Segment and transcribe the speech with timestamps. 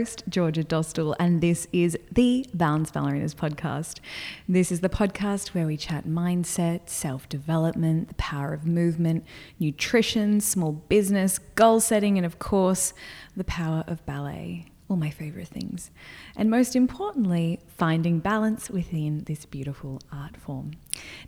[0.00, 3.98] host, Georgia Dostal, and this is the Balanced Ballerinas podcast.
[4.48, 9.26] This is the podcast where we chat mindset, self development, the power of movement,
[9.58, 12.94] nutrition, small business, goal setting, and of course,
[13.36, 15.90] the power of ballet all my favorite things.
[16.36, 20.72] And most importantly, finding balance within this beautiful art form.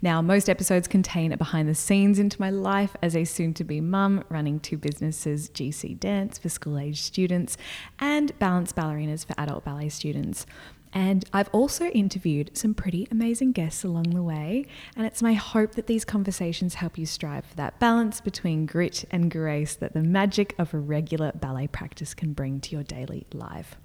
[0.02, 3.64] Now, most episodes contain a behind the scenes into my life as a soon to
[3.64, 7.56] be mum running two businesses GC Dance for school age students
[7.98, 10.44] and Balanced Ballerinas for adult ballet students.
[10.92, 14.66] And I've also interviewed some pretty amazing guests along the way.
[14.94, 19.04] And it's my hope that these conversations help you strive for that balance between grit
[19.10, 23.26] and grace that the magic of a regular ballet practice can bring to your daily
[23.32, 23.76] life.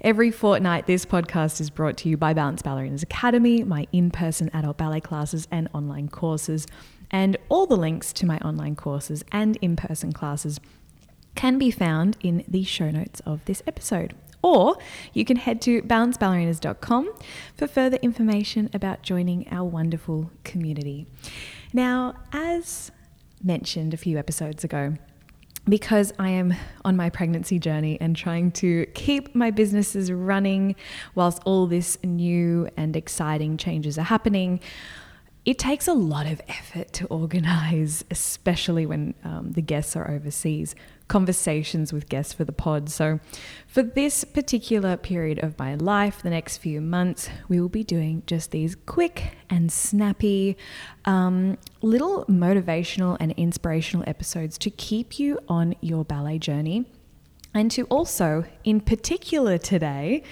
[0.00, 4.48] Every fortnight, this podcast is brought to you by Balanced Ballerinas Academy, my in person
[4.54, 6.66] adult ballet classes and online courses.
[7.10, 10.60] And all the links to my online courses and in person classes
[11.34, 14.14] can be found in the show notes of this episode.
[14.44, 14.76] Or
[15.14, 17.14] you can head to balancedballerinas.com
[17.56, 21.06] for further information about joining our wonderful community.
[21.72, 22.92] Now, as
[23.42, 24.96] mentioned a few episodes ago,
[25.66, 26.52] because I am
[26.84, 30.76] on my pregnancy journey and trying to keep my businesses running
[31.14, 34.60] whilst all this new and exciting changes are happening,
[35.44, 40.74] it takes a lot of effort to organize, especially when um, the guests are overseas
[41.06, 42.88] conversations with guests for the pod.
[42.88, 43.20] So,
[43.66, 48.22] for this particular period of my life, the next few months, we will be doing
[48.26, 50.56] just these quick and snappy
[51.04, 56.86] um, little motivational and inspirational episodes to keep you on your ballet journey.
[57.52, 60.22] And to also, in particular today,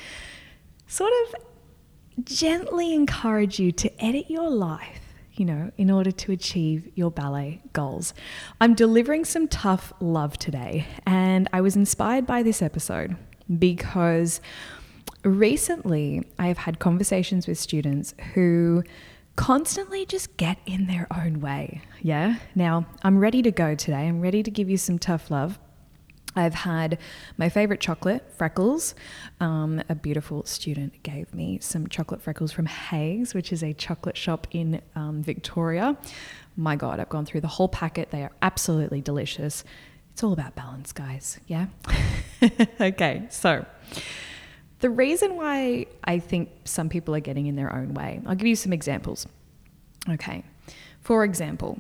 [0.87, 5.02] sort of gently encourage you to edit your life
[5.35, 8.15] you know, in order to achieve your ballet goals.
[8.61, 13.17] I'm delivering some tough love today, and I was inspired by this episode
[13.59, 14.41] because
[15.25, 18.83] recently I have had conversations with students who
[19.37, 21.83] constantly just get in their own way.
[22.03, 22.37] Yeah.
[22.55, 24.07] Now, I'm ready to go today.
[24.09, 25.59] I'm ready to give you some tough love.
[26.35, 26.99] I've had
[27.37, 28.95] my favorite chocolate, Freckles.
[29.41, 34.17] Um, a beautiful student gave me some chocolate freckles from Haigh's, which is a chocolate
[34.17, 35.97] shop in um, Victoria.
[36.57, 38.11] My God, I've gone through the whole packet.
[38.11, 39.65] They are absolutely delicious.
[40.13, 41.39] It's all about balance, guys.
[41.47, 41.67] Yeah?
[42.81, 43.65] okay, so
[44.81, 48.47] the reason why I think some people are getting in their own way, I'll give
[48.47, 49.27] you some examples.
[50.09, 50.45] Okay,
[51.01, 51.79] for example,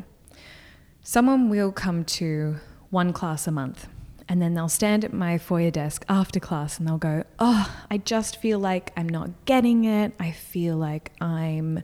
[1.02, 2.56] someone will come to
[2.90, 3.88] one class a month
[4.32, 7.98] and then they'll stand at my foyer desk after class and they'll go, Oh, I
[7.98, 10.14] just feel like I'm not getting it.
[10.18, 11.82] I feel like I'm,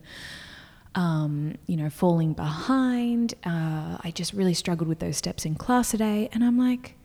[0.95, 3.35] um, you know, falling behind.
[3.43, 6.27] Uh, I just really struggled with those steps in class today.
[6.33, 6.95] And I'm like,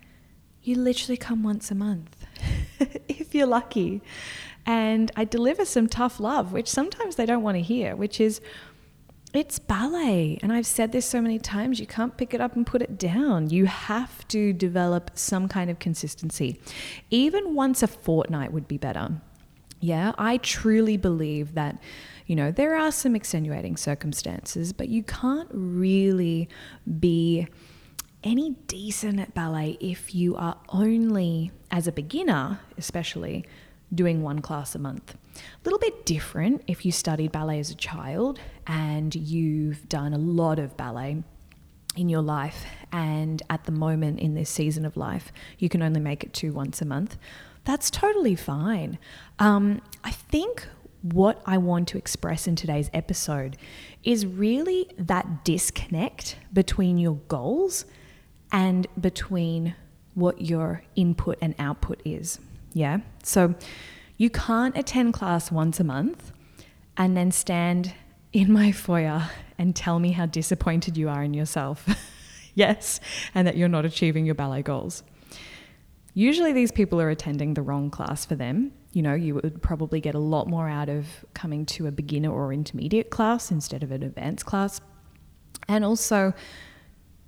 [0.63, 2.25] You literally come once a month,
[3.11, 4.01] if you're lucky.
[4.65, 8.41] And I deliver some tough love, which sometimes they don't want to hear, which is,
[9.37, 10.39] it's ballet.
[10.43, 12.99] And I've said this so many times you can't pick it up and put it
[12.99, 13.51] down.
[13.51, 16.61] You have to develop some kind of consistency.
[17.11, 19.21] Even once a fortnight would be better.
[19.81, 21.79] Yeah, I truly believe that,
[22.27, 26.49] you know, there are some extenuating circumstances, but you can't really
[26.99, 27.47] be
[28.23, 33.45] any decent at ballet if you are only, as a beginner especially,
[33.95, 35.15] doing one class a month.
[35.15, 40.19] A little bit different if you studied ballet as a child and you've done a
[40.19, 41.23] lot of ballet
[41.97, 46.01] in your life, and at the moment in this season of life, you can only
[46.01, 47.17] make it to once a month.
[47.65, 48.99] That's totally fine.
[49.39, 50.67] Um, I think
[51.03, 53.57] what I want to express in today's episode
[54.03, 57.85] is really that disconnect between your goals
[58.51, 59.75] and between
[60.15, 62.39] what your input and output is.
[62.75, 62.99] Yeah.
[63.23, 63.55] So
[64.19, 66.33] you can't attend class once a month
[66.97, 67.95] and then stand
[68.33, 71.87] in my foyer and tell me how disappointed you are in yourself.
[72.55, 73.01] yes.
[73.35, 75.05] And that you're not achieving your ballet goals.
[76.17, 78.73] Usually, these people are attending the wrong class for them.
[78.93, 82.31] You know, you would probably get a lot more out of coming to a beginner
[82.31, 84.81] or intermediate class instead of an advanced class.
[85.67, 86.33] And also,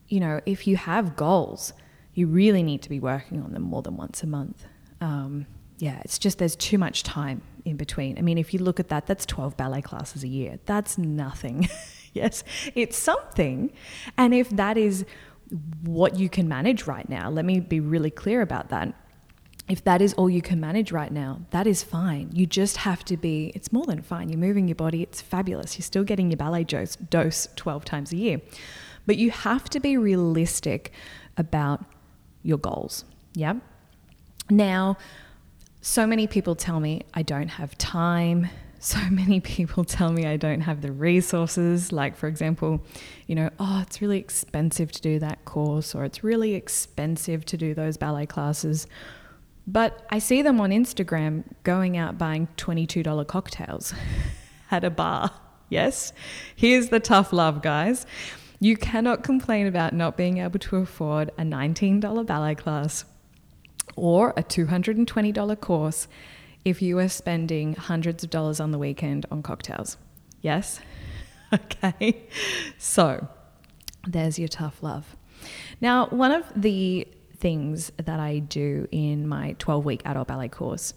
[0.09, 1.73] you know, if you have goals,
[2.15, 4.67] you really need to be working on them more than once a month.
[5.01, 5.47] Um,
[5.79, 8.19] yeah, it's just there's too much time in between.
[8.19, 10.59] I mean, if you look at that, that's 12 ballet classes a year.
[10.65, 11.69] That's nothing.
[12.13, 12.45] yes,
[12.75, 13.73] it's something.
[14.17, 15.05] And if that is
[15.83, 18.95] what you can manage right now, let me be really clear about that.
[19.69, 22.31] If that is all you can manage right now, that is fine.
[22.33, 24.29] You just have to be, it's more than fine.
[24.29, 25.77] You're moving your body, it's fabulous.
[25.77, 28.41] You're still getting your ballet dose, dose 12 times a year.
[29.07, 30.93] But you have to be realistic
[31.37, 31.85] about
[32.43, 33.05] your goals.
[33.35, 33.55] Yeah.
[34.51, 34.97] Now,
[35.81, 38.49] so many people tell me I don't have time.
[38.79, 41.91] So many people tell me I don't have the resources.
[41.93, 42.85] Like, for example,
[43.27, 47.57] you know, oh, it's really expensive to do that course, or it's really expensive to
[47.57, 48.87] do those ballet classes.
[49.67, 53.93] But I see them on Instagram going out buying $22 cocktails
[54.71, 55.33] at a bar.
[55.69, 56.13] Yes,
[56.55, 58.07] here's the tough love, guys.
[58.61, 63.05] You cannot complain about not being able to afford a $19 ballet class
[63.97, 66.09] or a $220 course
[66.65, 69.97] if you are spending hundreds of dollars on the weekend on cocktails.
[70.43, 70.81] Yes?
[71.53, 72.29] okay.
[72.79, 73.29] So
[74.07, 75.17] there's your tough love.
[75.81, 77.07] Now, one of the
[77.39, 80.95] things that I do in my 12 week adult ballet course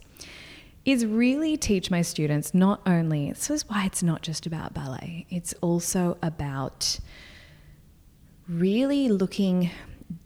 [0.86, 5.26] is really teach my students not only, this is why it's not just about ballet,
[5.30, 7.00] it's also about
[8.48, 9.70] really looking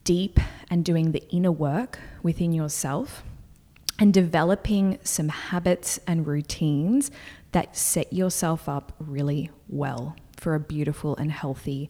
[0.04, 0.40] deep
[0.70, 3.24] and doing the inner work within yourself
[4.00, 7.12] and developing some habits and routines
[7.52, 11.90] that set yourself up really well for a beautiful and healthy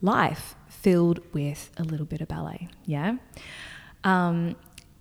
[0.00, 2.68] life filled with a little bit of ballet.
[2.86, 3.16] Yeah.
[4.04, 4.56] Um,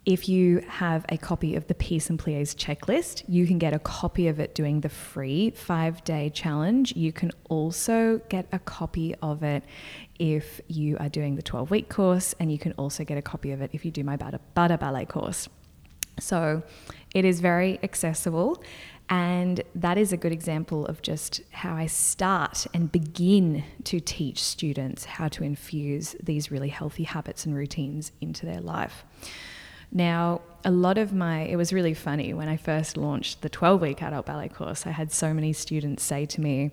[0.07, 3.80] if you have a copy of the Peace and Plies checklist, you can get a
[3.80, 6.95] copy of it doing the free five day challenge.
[6.95, 9.65] You can also get a copy of it
[10.18, 13.51] if you are doing the 12 week course, and you can also get a copy
[13.51, 15.50] of it if you do my Butter, butter Ballet course.
[16.21, 16.63] So
[17.13, 18.63] it is very accessible.
[19.10, 24.42] And that is a good example of just how I start and begin to teach
[24.42, 29.03] students how to infuse these really healthy habits and routines into their life.
[29.92, 33.81] Now, a lot of my, it was really funny when I first launched the 12
[33.81, 34.86] week adult ballet course.
[34.86, 36.72] I had so many students say to me,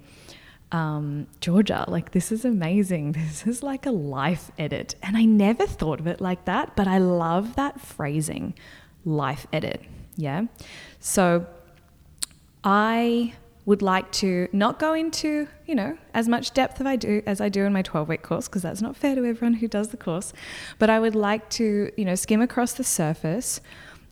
[0.73, 3.13] um, Georgia, like, this is amazing.
[3.29, 4.97] This is like a life edit.
[5.03, 8.55] And I never thought of it like that, but I love that phrasing
[9.05, 9.83] life edit.
[10.17, 10.47] Yeah.
[10.99, 11.47] So
[12.65, 13.35] I
[13.67, 17.41] would like to not go into, you know, as much depth as I do as
[17.41, 19.89] I do in my 12 week course because that's not fair to everyone who does
[19.89, 20.33] the course,
[20.79, 23.61] but I would like to, you know, skim across the surface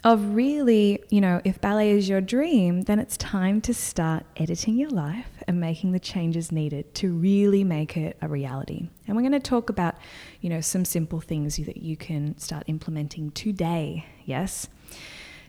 [0.04, 4.76] of really, you know, if ballet is your dream, then it's time to start editing
[4.76, 8.88] your life and making the changes needed to really make it a reality.
[9.06, 9.94] And we're going to talk about,
[10.40, 14.66] you know, some simple things that you can start implementing today, yes?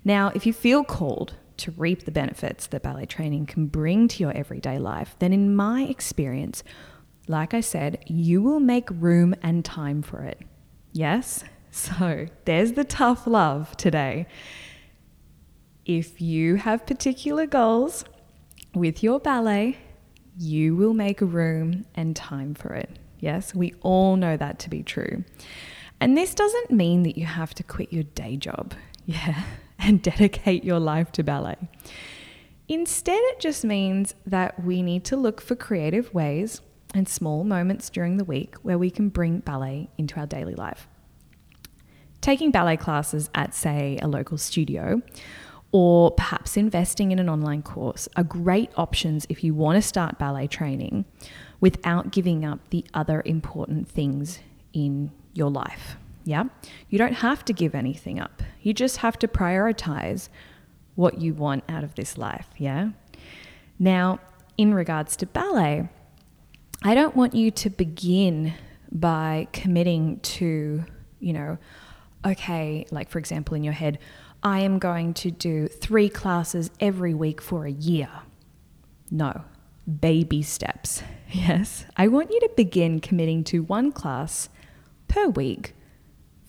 [0.06, 4.24] Now, if you feel called to reap the benefits that ballet training can bring to
[4.24, 6.64] your everyday life, then in my experience,
[7.28, 10.42] like I said, you will make room and time for it.
[10.92, 11.44] Yes?
[11.76, 14.28] So there's the tough love today.
[15.86, 18.06] If you have particular goals
[18.76, 19.80] with your ballet,
[20.38, 23.00] you will make room and time for it.
[23.20, 25.24] Yes, we all know that to be true.
[26.00, 28.76] And this doesn't mean that you have to quit your day job.
[29.06, 29.44] Yeah,
[29.84, 31.58] and dedicate your life to ballet.
[32.68, 36.62] Instead, it just means that we need to look for creative ways
[36.94, 40.88] and small moments during the week where we can bring ballet into our daily life.
[42.22, 45.02] Taking ballet classes at, say, a local studio,
[45.74, 50.20] or perhaps investing in an online course are great options if you want to start
[50.20, 51.04] ballet training
[51.60, 54.40] without giving up the other important things
[54.72, 55.98] in your life.
[56.26, 56.46] Yeah.
[56.90, 58.42] You don't have to give anything up.
[58.62, 60.30] You just have to prioritize
[60.96, 62.48] what you want out of this life.
[62.58, 62.90] Yeah.
[63.80, 64.20] Now,
[64.58, 65.90] in regards to ballet,
[66.84, 68.54] I don't want you to begin
[68.92, 70.84] by committing to,
[71.20, 71.58] you know,
[72.26, 74.00] okay, like for example, in your head,
[74.44, 78.10] I am going to do three classes every week for a year.
[79.10, 79.44] No,
[80.00, 81.04] baby steps.
[81.36, 84.50] Yes, I want you to begin committing to one class
[85.08, 85.74] per week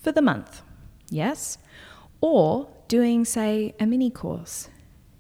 [0.04, 0.62] for the month.
[1.10, 1.58] Yes?
[2.20, 4.68] Or doing, say, a mini course.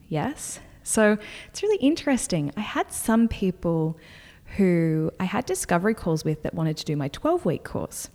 [0.08, 0.60] Yes?
[0.84, 1.16] So
[1.48, 2.52] it's really interesting.
[2.56, 3.98] I had some people
[4.56, 8.10] who I had discovery calls with that wanted to do my 12 week course,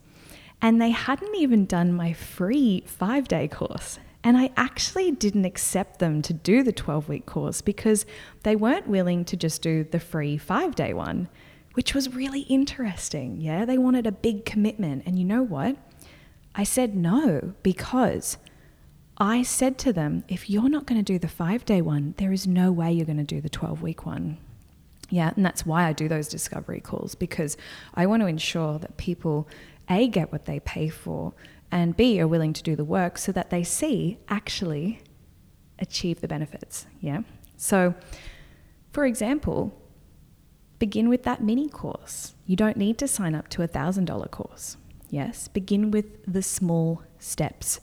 [0.61, 3.99] and they hadn't even done my free five day course.
[4.23, 8.05] And I actually didn't accept them to do the 12 week course because
[8.43, 11.27] they weren't willing to just do the free five day one,
[11.73, 13.41] which was really interesting.
[13.41, 15.03] Yeah, they wanted a big commitment.
[15.05, 15.77] And you know what?
[16.55, 18.37] I said no because
[19.17, 22.31] I said to them, if you're not going to do the five day one, there
[22.31, 24.37] is no way you're going to do the 12 week one.
[25.09, 27.57] Yeah, and that's why I do those discovery calls because
[27.95, 29.47] I want to ensure that people,
[29.89, 31.33] A, get what they pay for,
[31.71, 35.01] and B, are willing to do the work so that they see actually
[35.79, 36.85] achieve the benefits.
[37.01, 37.21] Yeah.
[37.57, 37.95] So,
[38.91, 39.73] for example,
[40.77, 42.35] begin with that mini course.
[42.45, 44.77] You don't need to sign up to a $1,000 course.
[45.09, 47.79] Yes, begin with the small steps.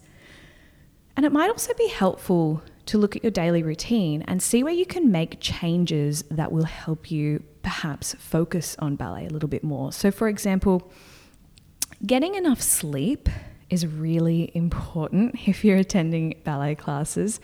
[1.17, 4.73] And it might also be helpful to look at your daily routine and see where
[4.73, 9.65] you can make changes that will help you perhaps focus on ballet a little bit
[9.65, 9.93] more.
[9.93, 10.91] So, for example,
[12.05, 13.29] getting enough sleep
[13.71, 17.41] is really important if you're attending ballet classes.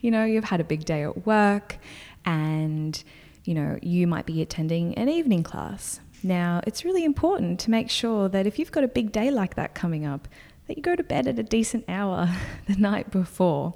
[0.00, 1.78] You know, you've had a big day at work
[2.24, 3.02] and,
[3.44, 6.00] you know, you might be attending an evening class.
[6.22, 9.56] Now, it's really important to make sure that if you've got a big day like
[9.56, 10.28] that coming up,
[10.66, 12.28] that you go to bed at a decent hour
[12.66, 13.74] the night before.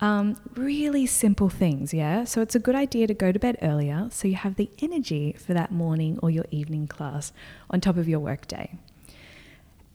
[0.00, 2.24] Um, really simple things, yeah?
[2.24, 5.34] So it's a good idea to go to bed earlier so you have the energy
[5.38, 7.32] for that morning or your evening class
[7.70, 8.78] on top of your workday.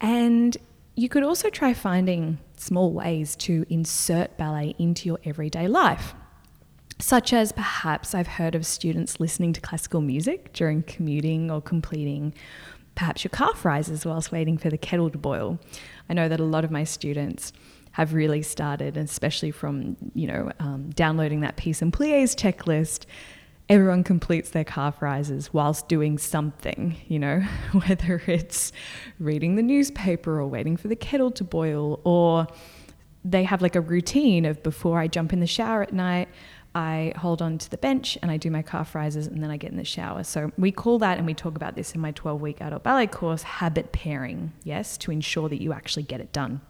[0.01, 0.57] And
[0.95, 6.13] you could also try finding small ways to insert ballet into your everyday life,
[7.00, 12.33] such as perhaps I've heard of students listening to classical music during commuting or completing
[12.95, 15.59] perhaps your calf rises whilst waiting for the kettle to boil.
[16.09, 17.51] I know that a lot of my students
[17.93, 23.05] have really started, especially from you know um, downloading that Peace and Plies checklist.
[23.69, 27.39] Everyone completes their calf rises whilst doing something, you know,
[27.88, 28.73] whether it's
[29.19, 32.47] reading the newspaper or waiting for the kettle to boil, or
[33.23, 36.27] they have like a routine of before I jump in the shower at night,
[36.75, 39.57] I hold on to the bench and I do my calf rises and then I
[39.57, 40.23] get in the shower.
[40.23, 43.07] So we call that, and we talk about this in my 12 week adult ballet
[43.07, 46.61] course, habit pairing, yes, to ensure that you actually get it done.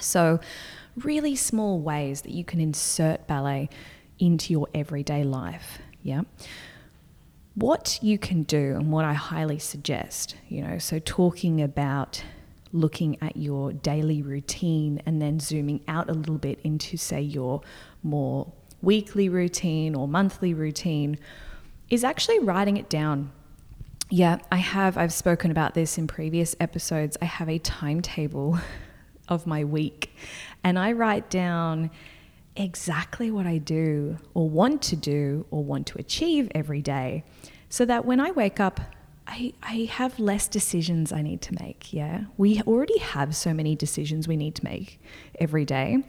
[0.00, 0.40] So,
[0.96, 3.68] really small ways that you can insert ballet
[4.18, 5.78] into your everyday life.
[6.02, 6.22] Yeah.
[7.54, 12.24] What you can do, and what I highly suggest, you know, so talking about
[12.72, 17.60] looking at your daily routine and then zooming out a little bit into, say, your
[18.02, 18.52] more
[18.84, 21.18] weekly routine or monthly routine,
[21.90, 23.30] is actually writing it down.
[24.10, 27.16] Yeah, I have, I've spoken about this in previous episodes.
[27.20, 28.58] I have a timetable
[29.28, 30.14] of my week.
[30.62, 31.90] And I write down
[32.56, 37.24] exactly what I do or want to do or want to achieve every day
[37.68, 38.80] so that when I wake up,
[39.26, 41.92] I, I have less decisions I need to make.
[41.92, 42.24] Yeah.
[42.36, 45.00] We already have so many decisions we need to make
[45.40, 46.04] every day.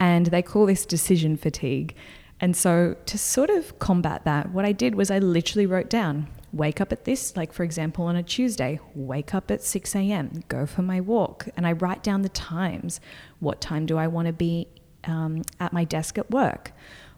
[0.00, 1.94] And they call this decision fatigue.
[2.40, 6.26] And so, to sort of combat that, what I did was I literally wrote down
[6.52, 10.42] wake up at this, like for example, on a Tuesday, wake up at 6 a.m.,
[10.48, 11.48] go for my walk.
[11.56, 13.00] And I write down the times.
[13.38, 14.68] What time do I want to be
[15.04, 16.72] um, at my desk at work?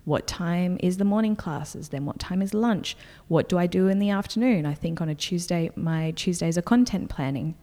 [0.05, 1.91] What time is the morning classes?
[1.91, 2.97] Then what time is lunch?
[3.29, 4.67] What do I do in the afternoon?
[4.67, 7.55] I think on a Tuesday, my Tuesdays are content planning.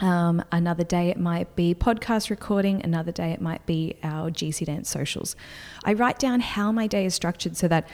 [0.00, 2.82] Um, another day it might be podcast recording.
[2.82, 5.36] Another day it might be our GC Dance socials.
[5.84, 7.88] I write down how my day is structured so that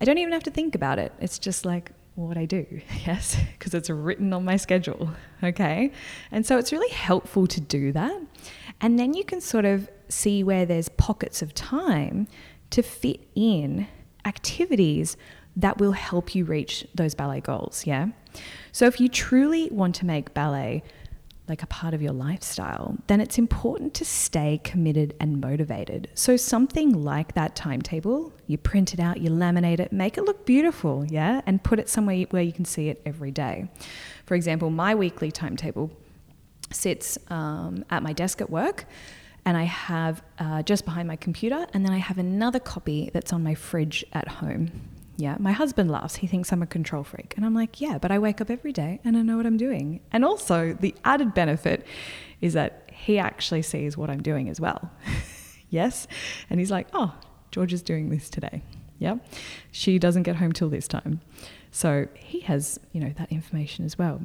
[0.00, 1.12] I don't even have to think about it.
[1.20, 2.66] It's just like, what I do,
[3.06, 5.10] yes, because it's written on my schedule,
[5.42, 5.92] okay?
[6.30, 8.20] And so it's really helpful to do that.
[8.80, 12.28] And then you can sort of see where there's pockets of time
[12.70, 13.88] to fit in
[14.24, 15.16] activities
[15.56, 18.08] that will help you reach those ballet goals, yeah?
[18.72, 20.82] So if you truly want to make ballet
[21.50, 26.08] like a part of your lifestyle, then it's important to stay committed and motivated.
[26.14, 30.46] So, something like that timetable, you print it out, you laminate it, make it look
[30.46, 33.68] beautiful, yeah, and put it somewhere where you can see it every day.
[34.24, 35.90] For example, my weekly timetable
[36.70, 38.86] sits um, at my desk at work.
[39.46, 43.32] And I have uh, just behind my computer, and then I have another copy that's
[43.32, 44.70] on my fridge at home.
[45.20, 46.16] Yeah, my husband laughs.
[46.16, 47.34] He thinks I'm a control freak.
[47.36, 49.58] And I'm like, yeah, but I wake up every day and I know what I'm
[49.58, 50.00] doing.
[50.12, 51.86] And also, the added benefit
[52.40, 54.90] is that he actually sees what I'm doing as well.
[55.68, 56.06] yes.
[56.48, 57.14] And he's like, oh,
[57.50, 58.62] George is doing this today.
[58.98, 59.16] Yeah.
[59.70, 61.20] She doesn't get home till this time.
[61.70, 64.22] So he has, you know, that information as well.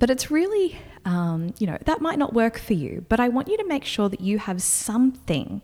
[0.00, 3.46] But it's really, um, you know, that might not work for you, but I want
[3.46, 5.62] you to make sure that you have something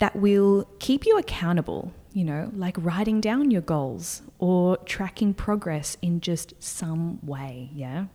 [0.00, 5.96] that will keep you accountable you know, like writing down your goals or tracking progress
[6.02, 7.70] in just some way.
[7.72, 8.06] Yeah.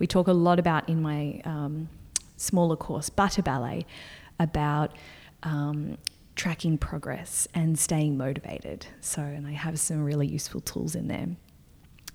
[0.00, 1.88] We talk a lot about in my um,
[2.36, 3.86] smaller course, Butter Ballet,
[4.40, 4.96] about
[5.44, 5.96] um,
[6.34, 8.88] tracking progress and staying motivated.
[9.00, 11.28] So, and I have some really useful tools in there.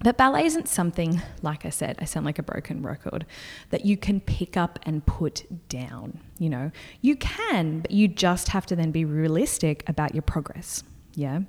[0.03, 3.25] But ballet isn't something, like I said, I sound like a broken record,
[3.69, 6.19] that you can pick up and put down.
[6.39, 10.83] You know, you can, but you just have to then be realistic about your progress.
[11.15, 11.41] Yeah.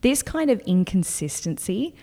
[0.00, 1.94] This kind of inconsistency,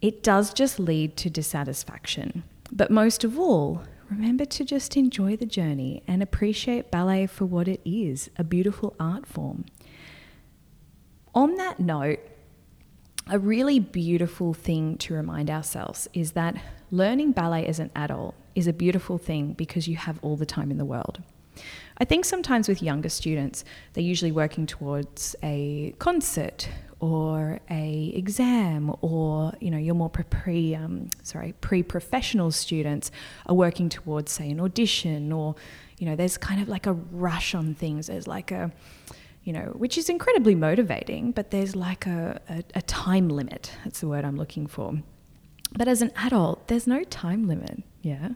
[0.00, 2.42] it does just lead to dissatisfaction.
[2.72, 7.68] But most of all, remember to just enjoy the journey and appreciate ballet for what
[7.68, 9.64] it is a beautiful art form.
[11.34, 12.18] On that note,
[13.28, 16.56] a really beautiful thing to remind ourselves is that
[16.90, 20.70] learning ballet as an adult is a beautiful thing because you have all the time
[20.70, 21.22] in the world.
[22.02, 26.68] I think sometimes with younger students, they're usually working towards a concert
[26.98, 33.12] or a exam or you know your more pre um, sorry pre-professional students
[33.46, 35.54] are working towards say an audition or
[35.98, 38.08] you know there's kind of like a rush on things.
[38.08, 38.72] There's like a
[39.44, 43.70] you know which is incredibly motivating but there's like a, a, a time limit.
[43.84, 44.94] That's the word i'm looking for.
[45.78, 47.84] But as an adult there's no time limit.
[48.00, 48.30] Yeah.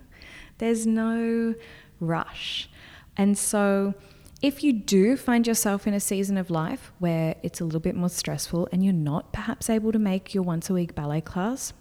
[0.59, 1.57] There's no
[1.99, 2.69] rush
[3.17, 3.95] and so
[4.43, 7.95] if you do find yourself in a season of life where it's a little bit
[7.95, 11.73] more stressful and you're not perhaps able to make your once a week ballet class,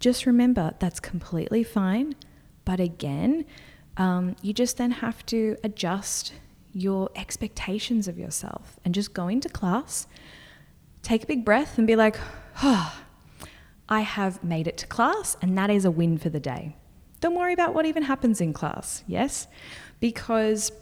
[0.00, 2.14] just remember that's completely fine.
[2.64, 3.44] But again,
[3.96, 6.34] um, you just then have to adjust
[6.72, 10.06] your expectations of yourself and just go into class,
[11.02, 12.18] take a big breath, and be like,
[12.62, 13.00] oh,
[13.88, 16.76] I have made it to class, and that is a win for the day.
[17.20, 19.48] Don't worry about what even happens in class, yes?
[20.00, 20.72] Because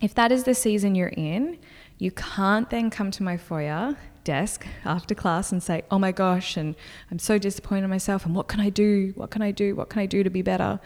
[0.00, 1.58] if that is the season you're in,
[1.98, 6.56] you can't then come to my foyer desk after class and say, oh my gosh,
[6.56, 6.74] and
[7.10, 9.12] I'm so disappointed in myself, and what can I do?
[9.14, 9.74] What can I do?
[9.74, 10.80] What can I do to be better?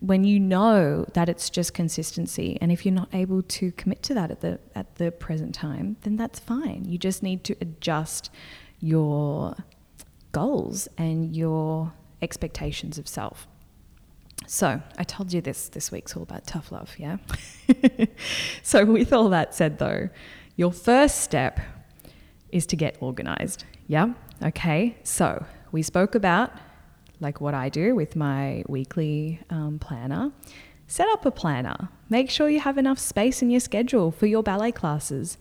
[0.00, 4.14] When you know that it's just consistency, and if you're not able to commit to
[4.14, 6.84] that at the at the present time, then that's fine.
[6.84, 8.30] You just need to adjust
[8.80, 9.56] your
[10.32, 13.46] goals and your expectations of self.
[14.46, 17.16] So, I told you this this week's all about tough love, yeah?
[18.62, 20.10] so, with all that said, though,
[20.56, 21.60] your first step
[22.52, 24.12] is to get organized, yeah?
[24.42, 26.52] Okay, so we spoke about
[27.20, 30.32] like what I do with my weekly um, planner.
[30.86, 31.88] Set up a planner.
[32.10, 35.38] Make sure you have enough space in your schedule for your ballet classes.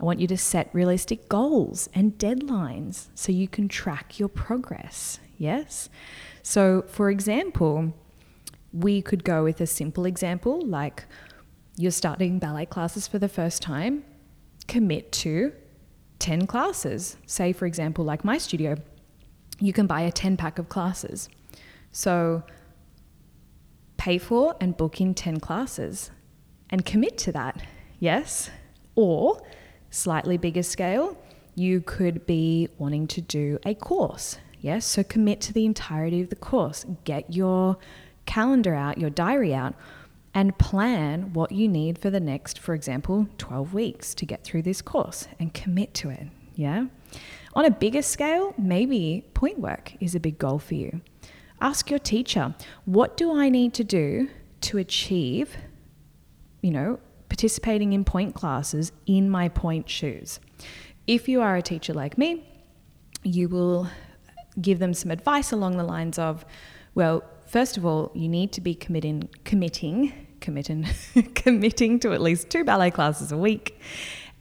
[0.00, 5.20] I want you to set realistic goals and deadlines so you can track your progress.
[5.38, 5.88] Yes?
[6.42, 7.94] So, for example,
[8.72, 11.04] we could go with a simple example like
[11.76, 14.04] you're starting ballet classes for the first time,
[14.68, 15.52] commit to
[16.18, 17.16] 10 classes.
[17.26, 18.76] Say, for example, like my studio,
[19.58, 21.28] you can buy a 10 pack of classes.
[21.90, 22.42] So
[23.96, 26.10] pay for and book in 10 classes
[26.68, 27.62] and commit to that.
[27.98, 28.50] Yes.
[28.94, 29.42] Or
[29.90, 31.16] slightly bigger scale,
[31.54, 34.38] you could be wanting to do a course.
[34.60, 34.84] Yes.
[34.84, 36.84] So commit to the entirety of the course.
[37.04, 37.78] Get your
[38.30, 39.74] calendar out, your diary out,
[40.34, 44.62] and plan what you need for the next, for example, 12 weeks to get through
[44.62, 46.28] this course and commit to it.
[46.54, 46.86] Yeah.
[47.54, 51.00] On a bigger scale, maybe pointe work is a big goal for you.
[51.60, 54.28] Ask your teacher, what do I need to do
[54.60, 55.56] to achieve,
[56.62, 60.38] you know, participating in pointe classes in my pointe shoes?
[61.08, 62.46] If you are a teacher like me,
[63.24, 63.88] you will
[64.60, 66.44] give them some advice along the lines of,
[66.94, 70.86] well, first of all, you need to be committing, committing, committing,
[71.34, 73.80] committing to at least two ballet classes a week.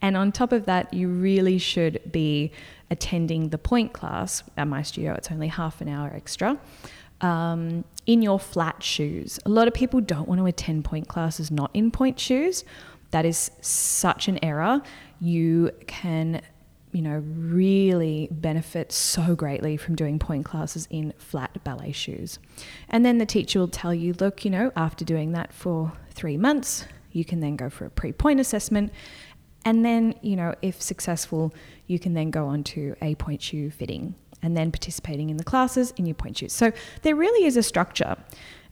[0.02, 2.52] And on top of that, you really should be
[2.92, 5.14] attending the pointe class at my studio.
[5.14, 6.58] It's only half an hour extra.
[7.22, 9.40] Um, in your flat shoes.
[9.46, 12.64] A lot of people don't want to attend pointe classes not in pointe shoes.
[13.12, 14.82] That is such an error.
[15.20, 16.42] You can
[16.92, 22.40] you know, really benefit so greatly from doing pointe classes in flat ballet shoes.
[22.90, 26.38] And then the teacher will tell you, look, you know, after doing that for three
[26.38, 28.92] months, you can then go for a pre pointe assessment.
[29.66, 31.54] And then, you know, if successful,
[31.88, 35.44] you can then go on to a pointe shoe fitting and then participating in the
[35.44, 36.54] classes in your pointe shoes.
[36.54, 36.72] So
[37.02, 38.16] there really is a structure.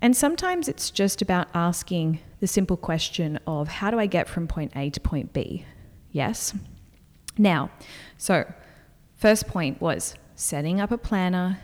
[0.01, 4.47] And sometimes it's just about asking the simple question of how do I get from
[4.47, 5.65] point A to point B?
[6.12, 6.53] Yes.
[7.38, 7.69] Now,
[8.17, 8.52] so
[9.15, 11.60] first point was setting up a planner,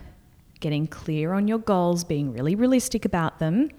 [0.60, 3.70] getting clear on your goals, being really realistic about them,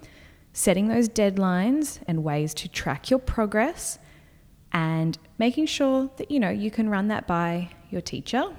[0.53, 3.99] setting those deadlines and ways to track your progress,
[4.71, 8.53] and making sure that you know you can run that by your teacher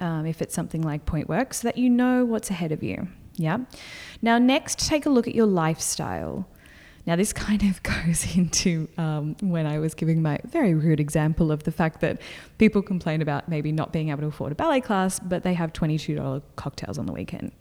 [0.00, 3.08] um, if it's something like pointe work so that you know what's ahead of you.
[3.34, 3.58] Yeah.
[4.22, 6.48] Now next take a look at your lifestyle
[7.06, 11.52] now, this kind of goes into um, when I was giving my very rude example
[11.52, 12.20] of the fact that
[12.58, 15.72] people complain about maybe not being able to afford a ballet class, but they have
[15.72, 17.52] $22 cocktails on the weekend.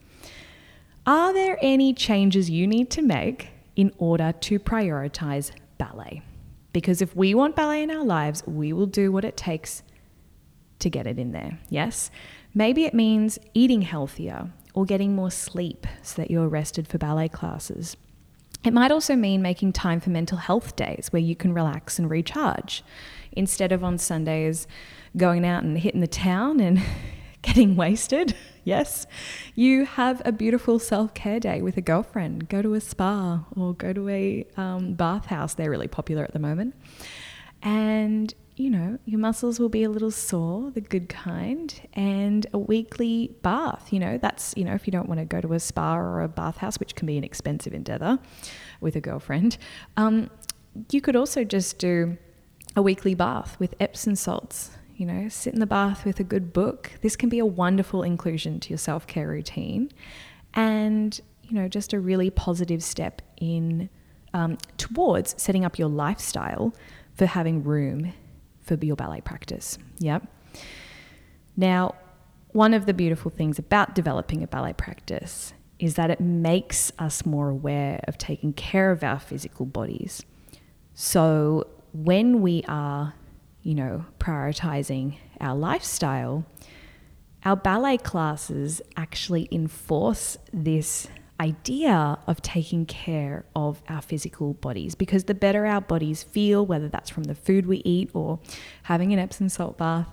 [1.05, 6.23] Are there any changes you need to make in order to prioritize ballet?
[6.73, 9.83] Because if we want ballet in our lives, we will do what it takes
[10.79, 11.59] to get it in there.
[11.69, 12.09] Yes?
[12.55, 17.29] Maybe it means eating healthier or getting more sleep so that you're rested for ballet
[17.29, 17.95] classes.
[18.65, 22.09] It might also mean making time for mental health days where you can relax and
[22.09, 22.83] recharge
[23.31, 24.67] instead of on Sundays
[25.15, 26.81] going out and hitting the town and
[27.43, 28.35] getting wasted.
[28.63, 29.05] yes.
[29.53, 32.49] You have a beautiful self care day with a girlfriend.
[32.49, 35.53] Go to a spa or go to a um, bathhouse.
[35.53, 36.75] They're really popular at the moment.
[37.61, 42.57] And you know, your muscles will be a little sore, the good kind, and a
[42.57, 43.91] weekly bath.
[43.91, 46.21] You know, that's, you know, if you don't want to go to a spa or
[46.21, 48.17] a bathhouse, which can be an expensive endeavor
[48.79, 49.57] with a girlfriend,
[49.97, 50.29] um,
[50.89, 52.17] you could also just do
[52.77, 54.71] a weekly bath with Epsom salts.
[54.95, 56.91] You know, sit in the bath with a good book.
[57.01, 59.91] This can be a wonderful inclusion to your self care routine
[60.53, 63.89] and, you know, just a really positive step in
[64.33, 66.73] um, towards setting up your lifestyle
[67.13, 68.13] for having room
[68.65, 69.77] for your ballet practice.
[69.99, 70.27] Yep.
[71.55, 71.95] Now,
[72.51, 77.25] one of the beautiful things about developing a ballet practice is that it makes us
[77.25, 80.23] more aware of taking care of our physical bodies.
[80.93, 83.13] So when we are,
[83.61, 86.45] you know, prioritizing our lifestyle,
[87.43, 91.07] our ballet classes actually enforce this
[91.39, 96.87] idea of taking care of our physical bodies because the better our bodies feel, whether
[96.87, 98.39] that's from the food we eat or
[98.83, 100.07] having an Epsom salt bath,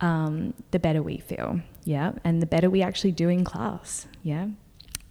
[0.00, 1.60] um, the better we feel.
[1.84, 2.12] Yeah.
[2.24, 4.06] And the better we actually do in class.
[4.22, 4.48] Yeah.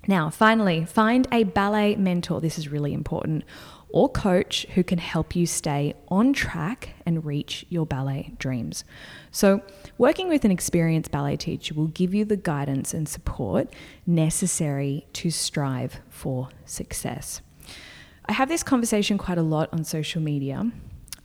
[0.08, 2.40] Now, finally, find a ballet mentor.
[2.40, 3.44] This is really important
[3.92, 8.84] or coach who can help you stay on track and reach your ballet dreams.
[9.32, 9.62] So,
[9.98, 13.74] working with an experienced ballet teacher will give you the guidance and support
[14.06, 17.42] necessary to strive for success.
[18.26, 20.72] I have this conversation quite a lot on social media.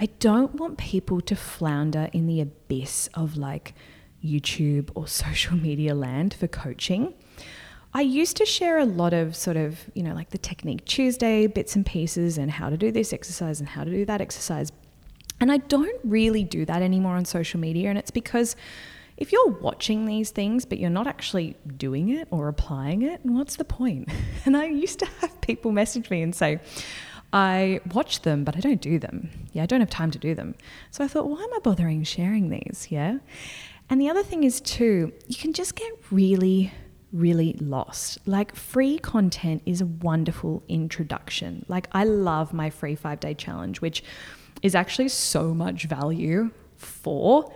[0.00, 3.74] I don't want people to flounder in the abyss of like
[4.24, 7.14] YouTube or social media land for coaching.
[7.96, 11.46] I used to share a lot of sort of, you know, like the Technique Tuesday
[11.46, 14.72] bits and pieces and how to do this exercise and how to do that exercise.
[15.40, 17.90] And I don't really do that anymore on social media.
[17.90, 18.57] And it's because
[19.16, 23.57] if you're watching these things, but you're not actually doing it or applying it, what's
[23.57, 24.09] the point?
[24.46, 26.59] And I used to have people message me and say,
[27.33, 29.30] I watch them, but I don't do them.
[29.52, 30.54] Yeah, I don't have time to do them.
[30.90, 32.88] So I thought, why am I bothering sharing these?
[32.90, 33.18] Yeah.
[33.88, 36.72] And the other thing is, too, you can just get really
[37.14, 38.18] really lost.
[38.27, 41.64] Like, free content is a wonderful introduction.
[41.68, 44.03] Like, I love my free five day challenge, which
[44.62, 47.53] is actually so much value for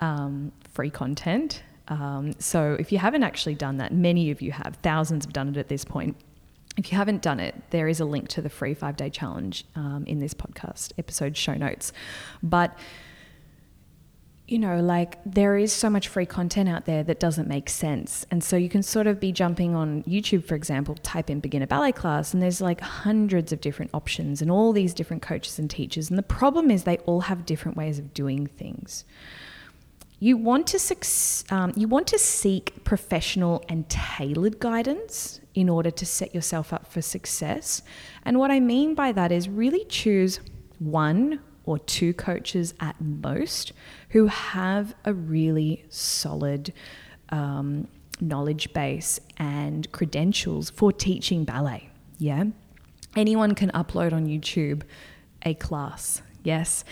[0.00, 1.62] um, free content.
[1.88, 5.50] Um, so, if you haven't actually done that, many of you have, thousands have done
[5.50, 6.16] it at this point.
[6.76, 9.64] If you haven't done it, there is a link to the free five day challenge
[9.76, 11.92] um, in this podcast episode show notes.
[12.42, 12.76] But
[14.46, 18.26] you know, like there is so much free content out there that doesn't make sense.
[18.30, 21.66] And so you can sort of be jumping on YouTube, for example, type in beginner
[21.66, 25.70] ballet class, and there's like hundreds of different options and all these different coaches and
[25.70, 26.10] teachers.
[26.10, 29.04] And the problem is they all have different ways of doing things.
[30.20, 30.96] You want to
[31.50, 36.86] um, you want to seek professional and tailored guidance in order to set yourself up
[36.86, 37.82] for success.
[38.24, 40.40] And what I mean by that is really choose
[40.78, 43.72] one or two coaches at most
[44.10, 46.72] who have a really solid
[47.30, 47.88] um,
[48.20, 51.88] knowledge base and credentials for teaching ballet.
[52.18, 52.44] Yeah.
[53.16, 54.82] Anyone can upload on YouTube
[55.42, 56.22] a class.
[56.42, 56.84] Yes.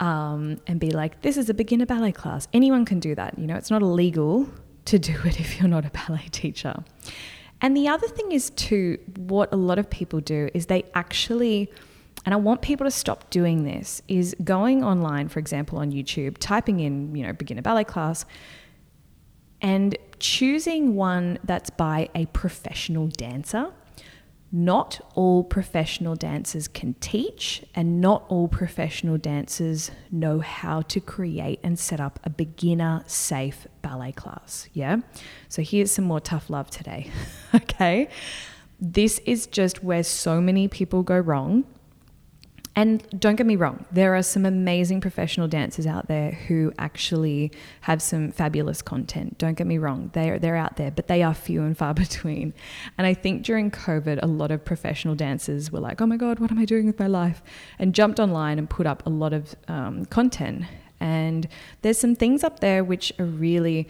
[0.00, 2.46] Um, and be like, this is a beginner ballet class.
[2.52, 3.38] Anyone can do that.
[3.38, 4.48] You know, it's not illegal
[4.86, 6.84] to do it if you're not a ballet teacher.
[7.60, 11.70] And the other thing is, too, what a lot of people do is they actually
[12.28, 16.36] and I want people to stop doing this, is going online, for example, on YouTube,
[16.38, 18.26] typing in, you know, beginner ballet class,
[19.62, 23.72] and choosing one that's by a professional dancer.
[24.52, 31.60] Not all professional dancers can teach, and not all professional dancers know how to create
[31.62, 34.68] and set up a beginner safe ballet class.
[34.74, 34.98] Yeah.
[35.48, 37.10] So here's some more tough love today.
[37.54, 38.10] okay.
[38.78, 41.64] This is just where so many people go wrong
[42.78, 47.50] and don't get me wrong, there are some amazing professional dancers out there who actually
[47.80, 49.36] have some fabulous content.
[49.36, 52.54] Don't get me wrong, they're, they're out there, but they are few and far between.
[52.96, 56.38] And I think during COVID, a lot of professional dancers were like, oh my God,
[56.38, 57.42] what am I doing with my life?
[57.80, 60.62] And jumped online and put up a lot of um, content.
[61.00, 61.48] And
[61.82, 63.88] there's some things up there which are really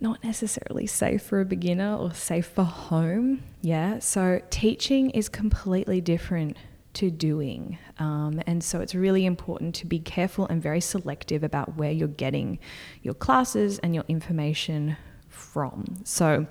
[0.00, 3.44] not necessarily safe for a beginner or safe for home.
[3.62, 4.00] Yeah.
[4.00, 6.56] So teaching is completely different
[6.96, 7.78] to doing.
[7.98, 12.08] Um, and so it's really important to be careful and very selective about where you're
[12.08, 12.58] getting
[13.02, 14.96] your classes and your information
[15.28, 15.84] from.
[16.04, 16.46] So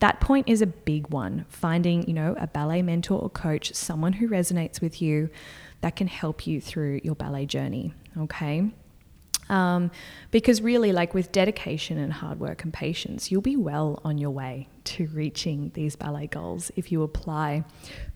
[0.00, 1.46] that point is a big one.
[1.48, 5.30] Finding, you know, a ballet mentor or coach, someone who resonates with you
[5.80, 7.94] that can help you through your ballet journey.
[8.16, 8.70] Okay.
[9.48, 9.90] Um,
[10.30, 14.30] because really, like with dedication and hard work and patience, you'll be well on your
[14.30, 17.64] way to reaching these ballet goals if you apply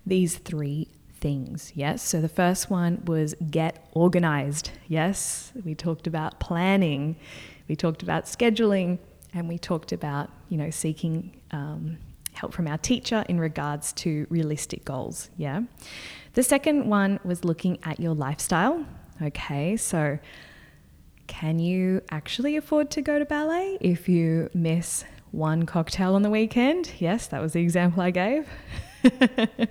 [0.04, 0.88] these three
[1.22, 1.72] things.
[1.74, 2.02] Yes.
[2.02, 4.72] So the first one was get organized.
[4.88, 5.52] Yes.
[5.64, 7.16] We talked about planning,
[7.68, 8.98] we talked about scheduling,
[9.32, 11.96] and we talked about, you know, seeking um,
[12.35, 15.30] help from our teacher in regards to realistic goals.
[15.38, 15.62] Yeah.
[16.35, 18.85] The second one was looking at your lifestyle.
[19.22, 19.76] Okay.
[19.76, 20.18] So,
[21.28, 26.28] can you actually afford to go to ballet if you miss one cocktail on the
[26.30, 26.90] weekend?
[26.98, 28.48] Yes, that was the example I gave.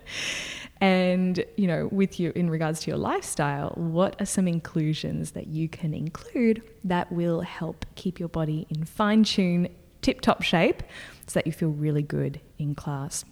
[0.82, 5.48] and you know with you in regards to your lifestyle what are some inclusions that
[5.48, 9.68] you can include that will help keep your body in fine tune
[10.02, 10.84] tip top shape
[11.28, 13.24] so that you feel really good in class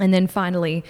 [0.00, 0.84] and then finally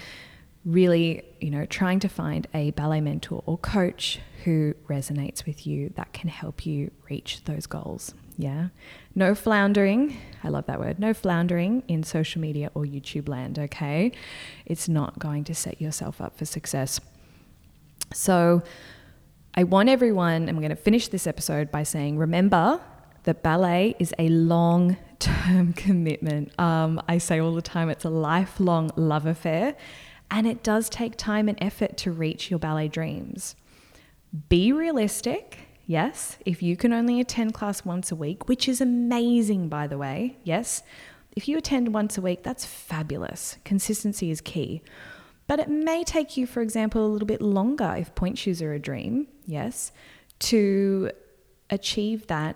[0.65, 5.93] really, you know, trying to find a ballet mentor or coach who resonates with you
[5.95, 8.13] that can help you reach those goals.
[8.37, 8.69] Yeah.
[9.13, 10.17] No floundering.
[10.43, 10.99] I love that word.
[10.99, 14.11] No floundering in social media or YouTube land, okay?
[14.65, 16.99] It's not going to set yourself up for success.
[18.13, 18.61] So,
[19.57, 22.81] I want everyone, I'm going to finish this episode by saying remember
[23.23, 26.57] that ballet is a long term commitment.
[26.59, 29.75] Um, I say all the time it's a lifelong love affair
[30.29, 33.55] and it does take time and effort to reach your ballet dreams.
[34.49, 35.64] Be realistic.
[35.87, 39.97] Yes, if you can only attend class once a week, which is amazing, by the
[39.97, 40.81] way, yes,
[41.35, 43.57] if you attend once a week, that's fabulous.
[43.65, 44.81] Consistency is key.
[45.47, 48.73] But it may take you, for example, a little bit longer if pointe shoes are
[48.73, 49.91] a dream, yes,
[50.39, 51.11] to
[51.69, 52.55] achieve that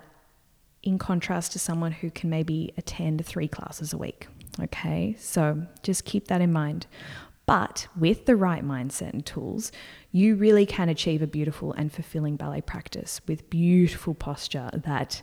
[0.82, 4.26] in contrast to someone who can maybe attend three classes a week.
[4.60, 6.86] Okay, so just keep that in mind.
[7.50, 9.72] But with the right mindset and tools,
[10.12, 15.22] you really can achieve a beautiful and fulfilling ballet practice with beautiful posture that,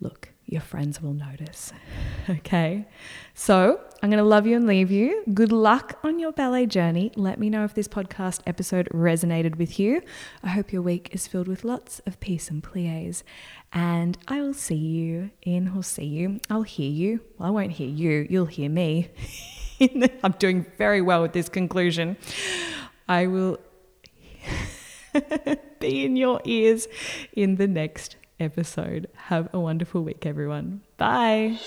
[0.00, 1.74] look, your friends will notice.
[2.30, 2.86] Okay?
[3.34, 5.24] So I'm going to love you and leave you.
[5.32, 7.10] Good luck on your ballet journey.
[7.16, 10.02] Let me know if this podcast episode resonated with you.
[10.42, 13.24] I hope your week is filled with lots of peace and plies.
[13.74, 16.40] And I will see you in, or see you.
[16.48, 17.20] I'll hear you.
[17.36, 18.26] Well, I won't hear you.
[18.30, 19.10] You'll hear me.
[20.22, 22.16] I'm doing very well with this conclusion.
[23.08, 23.58] I will
[25.80, 26.88] be in your ears
[27.32, 29.08] in the next episode.
[29.14, 30.82] Have a wonderful week, everyone.
[30.96, 31.58] Bye.